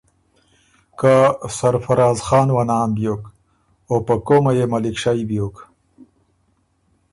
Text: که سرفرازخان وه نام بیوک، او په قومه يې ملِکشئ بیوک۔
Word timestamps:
که 0.99 1.13
سرفرازخان 1.57 2.47
وه 2.51 2.63
نام 2.69 2.89
بیوک، 2.97 3.23
او 3.89 3.95
په 4.07 4.13
قومه 4.27 4.51
يې 4.57 4.65
ملِکشئ 4.71 5.19
بیوک۔ 5.29 5.55